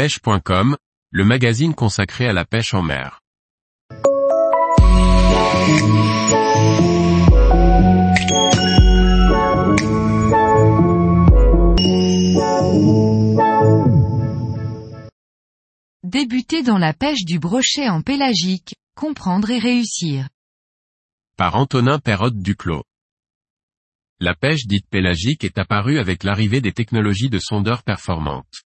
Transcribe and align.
pêche.com, 0.00 0.78
le 1.10 1.24
magazine 1.26 1.74
consacré 1.74 2.26
à 2.26 2.32
la 2.32 2.46
pêche 2.46 2.72
en 2.72 2.80
mer. 2.80 3.20
Débuter 16.02 16.62
dans 16.62 16.78
la 16.78 16.94
pêche 16.94 17.26
du 17.26 17.38
brochet 17.38 17.90
en 17.90 18.00
pélagique, 18.00 18.76
comprendre 18.96 19.50
et 19.50 19.58
réussir. 19.58 20.30
Par 21.36 21.56
Antonin 21.56 21.98
Perrotte 21.98 22.38
Duclos. 22.38 22.84
La 24.18 24.34
pêche 24.34 24.64
dite 24.64 24.88
pélagique 24.88 25.44
est 25.44 25.58
apparue 25.58 25.98
avec 25.98 26.24
l'arrivée 26.24 26.62
des 26.62 26.72
technologies 26.72 27.28
de 27.28 27.38
sondeurs 27.38 27.82
performantes. 27.82 28.62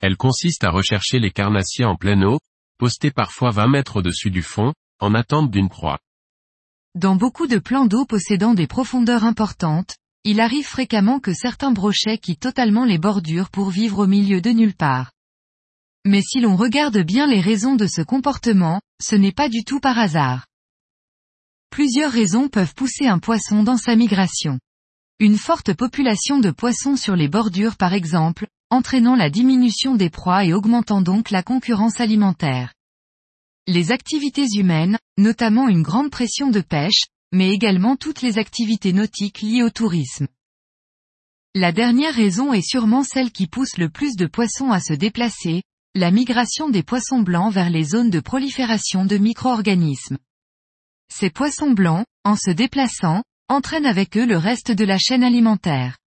Elle 0.00 0.16
consiste 0.16 0.64
à 0.64 0.70
rechercher 0.70 1.18
les 1.18 1.30
carnassiers 1.30 1.84
en 1.84 1.96
pleine 1.96 2.24
eau, 2.24 2.38
postés 2.78 3.10
parfois 3.10 3.50
20 3.50 3.68
mètres 3.68 3.96
au-dessus 3.96 4.30
du 4.30 4.42
fond, 4.42 4.72
en 4.98 5.14
attente 5.14 5.50
d'une 5.50 5.68
proie. 5.68 5.98
Dans 6.94 7.14
beaucoup 7.14 7.46
de 7.46 7.58
plans 7.58 7.86
d'eau 7.86 8.04
possédant 8.06 8.54
des 8.54 8.66
profondeurs 8.66 9.24
importantes, 9.24 9.96
il 10.24 10.40
arrive 10.40 10.66
fréquemment 10.66 11.20
que 11.20 11.32
certains 11.32 11.70
brochets 11.70 12.18
quittent 12.18 12.40
totalement 12.40 12.84
les 12.84 12.98
bordures 12.98 13.50
pour 13.50 13.70
vivre 13.70 14.04
au 14.04 14.06
milieu 14.06 14.40
de 14.40 14.50
nulle 14.50 14.74
part. 14.74 15.12
Mais 16.06 16.22
si 16.22 16.40
l'on 16.40 16.56
regarde 16.56 16.98
bien 16.98 17.26
les 17.26 17.40
raisons 17.40 17.76
de 17.76 17.86
ce 17.86 18.00
comportement, 18.00 18.80
ce 19.02 19.14
n'est 19.16 19.32
pas 19.32 19.48
du 19.48 19.64
tout 19.64 19.80
par 19.80 19.98
hasard. 19.98 20.46
Plusieurs 21.70 22.10
raisons 22.10 22.48
peuvent 22.48 22.74
pousser 22.74 23.06
un 23.06 23.18
poisson 23.18 23.62
dans 23.62 23.76
sa 23.76 23.96
migration. 23.96 24.58
Une 25.20 25.36
forte 25.36 25.74
population 25.74 26.38
de 26.38 26.50
poissons 26.50 26.96
sur 26.96 27.16
les 27.16 27.28
bordures 27.28 27.76
par 27.76 27.92
exemple, 27.92 28.46
entraînant 28.70 29.16
la 29.16 29.30
diminution 29.30 29.94
des 29.94 30.10
proies 30.10 30.44
et 30.44 30.52
augmentant 30.52 31.02
donc 31.02 31.30
la 31.30 31.42
concurrence 31.42 32.00
alimentaire. 32.00 32.74
Les 33.66 33.92
activités 33.92 34.46
humaines, 34.56 34.98
notamment 35.18 35.68
une 35.68 35.82
grande 35.82 36.10
pression 36.10 36.50
de 36.50 36.60
pêche, 36.60 37.04
mais 37.32 37.50
également 37.50 37.96
toutes 37.96 38.22
les 38.22 38.38
activités 38.38 38.92
nautiques 38.92 39.40
liées 39.42 39.62
au 39.62 39.70
tourisme. 39.70 40.26
La 41.54 41.72
dernière 41.72 42.14
raison 42.14 42.52
est 42.52 42.66
sûrement 42.66 43.02
celle 43.02 43.32
qui 43.32 43.46
pousse 43.46 43.76
le 43.76 43.88
plus 43.88 44.16
de 44.16 44.26
poissons 44.26 44.70
à 44.70 44.80
se 44.80 44.92
déplacer, 44.92 45.62
la 45.96 46.10
migration 46.10 46.68
des 46.68 46.84
poissons 46.84 47.20
blancs 47.20 47.52
vers 47.52 47.70
les 47.70 47.82
zones 47.82 48.10
de 48.10 48.20
prolifération 48.20 49.04
de 49.04 49.16
micro-organismes. 49.16 50.18
Ces 51.12 51.30
poissons 51.30 51.72
blancs, 51.72 52.06
en 52.24 52.36
se 52.36 52.52
déplaçant, 52.52 53.24
entraînent 53.48 53.86
avec 53.86 54.16
eux 54.16 54.26
le 54.26 54.36
reste 54.36 54.70
de 54.70 54.84
la 54.84 54.98
chaîne 54.98 55.24
alimentaire. 55.24 55.99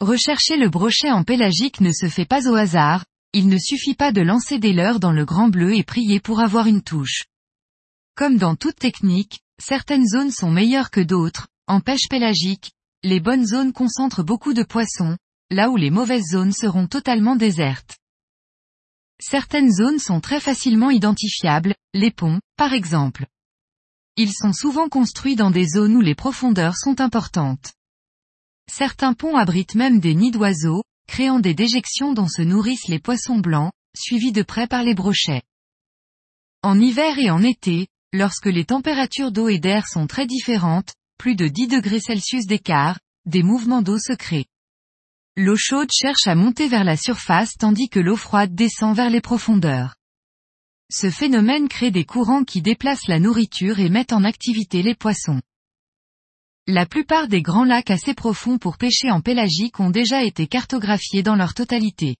Rechercher 0.00 0.56
le 0.56 0.70
brochet 0.70 1.10
en 1.10 1.24
pélagique 1.24 1.82
ne 1.82 1.92
se 1.92 2.08
fait 2.08 2.24
pas 2.24 2.48
au 2.48 2.54
hasard, 2.54 3.04
il 3.34 3.48
ne 3.48 3.58
suffit 3.58 3.94
pas 3.94 4.12
de 4.12 4.22
lancer 4.22 4.58
des 4.58 4.72
leurres 4.72 4.98
dans 4.98 5.12
le 5.12 5.26
grand 5.26 5.48
bleu 5.48 5.74
et 5.74 5.84
prier 5.84 6.20
pour 6.20 6.40
avoir 6.40 6.66
une 6.66 6.80
touche. 6.80 7.24
Comme 8.16 8.38
dans 8.38 8.56
toute 8.56 8.76
technique, 8.76 9.40
certaines 9.60 10.06
zones 10.06 10.30
sont 10.30 10.50
meilleures 10.50 10.90
que 10.90 11.02
d'autres, 11.02 11.48
en 11.66 11.80
pêche 11.80 12.08
pélagique, 12.08 12.72
les 13.02 13.20
bonnes 13.20 13.46
zones 13.46 13.74
concentrent 13.74 14.24
beaucoup 14.24 14.54
de 14.54 14.62
poissons, 14.62 15.18
là 15.50 15.68
où 15.68 15.76
les 15.76 15.90
mauvaises 15.90 16.30
zones 16.30 16.52
seront 16.52 16.86
totalement 16.86 17.36
désertes. 17.36 17.98
Certaines 19.20 19.70
zones 19.70 19.98
sont 19.98 20.20
très 20.20 20.40
facilement 20.40 20.88
identifiables, 20.88 21.74
les 21.92 22.10
ponts, 22.10 22.40
par 22.56 22.72
exemple. 22.72 23.26
Ils 24.16 24.32
sont 24.32 24.54
souvent 24.54 24.88
construits 24.88 25.36
dans 25.36 25.50
des 25.50 25.68
zones 25.68 25.94
où 25.94 26.00
les 26.00 26.14
profondeurs 26.14 26.76
sont 26.78 27.02
importantes. 27.02 27.74
Certains 28.72 29.14
ponts 29.14 29.36
abritent 29.36 29.74
même 29.74 29.98
des 29.98 30.14
nids 30.14 30.30
d'oiseaux, 30.30 30.84
créant 31.08 31.40
des 31.40 31.54
déjections 31.54 32.12
dont 32.12 32.28
se 32.28 32.40
nourrissent 32.40 32.86
les 32.86 33.00
poissons 33.00 33.38
blancs, 33.38 33.72
suivis 33.96 34.30
de 34.30 34.42
près 34.42 34.68
par 34.68 34.84
les 34.84 34.94
brochets. 34.94 35.42
En 36.62 36.80
hiver 36.80 37.18
et 37.18 37.30
en 37.30 37.42
été, 37.42 37.88
lorsque 38.12 38.46
les 38.46 38.64
températures 38.64 39.32
d'eau 39.32 39.48
et 39.48 39.58
d'air 39.58 39.88
sont 39.88 40.06
très 40.06 40.24
différentes, 40.24 40.94
plus 41.18 41.34
de 41.34 41.48
10 41.48 41.66
degrés 41.66 41.98
Celsius 41.98 42.46
d'écart, 42.46 43.00
des 43.26 43.42
mouvements 43.42 43.82
d'eau 43.82 43.98
se 43.98 44.12
créent. 44.12 44.46
L'eau 45.36 45.56
chaude 45.56 45.90
cherche 45.92 46.26
à 46.26 46.36
monter 46.36 46.68
vers 46.68 46.84
la 46.84 46.96
surface 46.96 47.54
tandis 47.58 47.88
que 47.88 47.98
l'eau 47.98 48.16
froide 48.16 48.54
descend 48.54 48.94
vers 48.94 49.10
les 49.10 49.20
profondeurs. 49.20 49.96
Ce 50.92 51.10
phénomène 51.10 51.68
crée 51.68 51.90
des 51.90 52.04
courants 52.04 52.44
qui 52.44 52.62
déplacent 52.62 53.08
la 53.08 53.18
nourriture 53.18 53.80
et 53.80 53.88
mettent 53.88 54.12
en 54.12 54.22
activité 54.22 54.82
les 54.82 54.94
poissons. 54.94 55.40
La 56.66 56.86
plupart 56.86 57.26
des 57.26 57.42
grands 57.42 57.64
lacs 57.64 57.90
assez 57.90 58.14
profonds 58.14 58.58
pour 58.58 58.76
pêcher 58.76 59.10
en 59.10 59.20
pélagique 59.20 59.80
ont 59.80 59.90
déjà 59.90 60.22
été 60.24 60.46
cartographiés 60.46 61.22
dans 61.22 61.34
leur 61.34 61.54
totalité. 61.54 62.16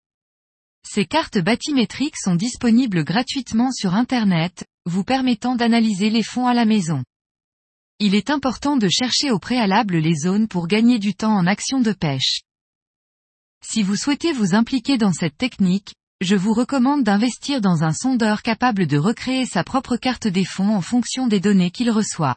Ces 0.89 1.05
cartes 1.05 1.39
bathymétriques 1.39 2.17
sont 2.17 2.34
disponibles 2.34 3.05
gratuitement 3.05 3.71
sur 3.71 3.95
Internet, 3.95 4.65
vous 4.87 5.05
permettant 5.05 5.55
d'analyser 5.55 6.11
les 6.11 6.23
fonds 6.23 6.47
à 6.47 6.55
la 6.55 6.65
maison. 6.65 7.05
Il 7.99 8.15
est 8.15 8.31
important 8.31 8.78
de 8.78 8.89
chercher 8.89 9.31
au 9.31 9.39
préalable 9.39 9.99
les 9.99 10.15
zones 10.15 10.49
pour 10.49 10.67
gagner 10.67 10.99
du 10.99 11.15
temps 11.15 11.37
en 11.37 11.47
action 11.47 11.81
de 11.81 11.93
pêche. 11.93 12.41
Si 13.62 13.83
vous 13.83 13.97
souhaitez 13.97 14.33
vous 14.33 14.55
impliquer 14.55 14.97
dans 14.97 15.12
cette 15.12 15.37
technique, 15.37 15.95
je 16.22 16.34
vous 16.34 16.55
recommande 16.55 17.05
d'investir 17.05 17.61
dans 17.61 17.84
un 17.84 17.93
sondeur 17.93 18.41
capable 18.41 18.87
de 18.87 18.97
recréer 18.97 19.45
sa 19.45 19.65
propre 19.65 19.97
carte 19.97 20.27
des 20.27 20.47
fonds 20.47 20.75
en 20.75 20.81
fonction 20.81 21.27
des 21.27 21.41
données 21.41 21.71
qu'il 21.71 21.91
reçoit. 21.91 22.37